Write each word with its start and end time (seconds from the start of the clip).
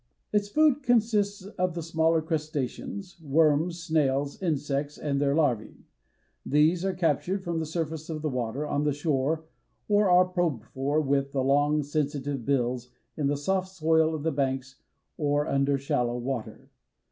Its 0.33 0.49
food 0.49 0.81
consists 0.81 1.45
of 1.45 1.75
the 1.75 1.83
smaller 1.83 2.23
crustaceans, 2.23 3.21
worms, 3.21 3.83
snails, 3.83 4.41
insects 4.41 4.97
and 4.97 5.21
their 5.21 5.35
larvae. 5.35 5.85
These 6.43 6.83
are 6.83 6.95
captured 6.95 7.43
from 7.43 7.59
the 7.59 7.67
surface 7.67 8.09
of 8.09 8.23
the 8.23 8.27
water, 8.29 8.65
on 8.65 8.83
the 8.83 8.93
shore 8.93 9.45
or 9.87 10.09
are 10.09 10.25
probed 10.25 10.63
for, 10.65 10.99
with 10.99 11.33
the 11.33 11.43
long, 11.43 11.83
sensitive 11.83 12.45
bills, 12.45 12.89
in 13.15 13.27
the 13.27 13.37
soft 13.37 13.67
soil 13.67 14.15
of 14.15 14.23
the 14.23 14.31
banks 14.31 14.81
or 15.17 15.45
under 15.45 15.77
shallow 15.77 16.17
water. 16.17 16.71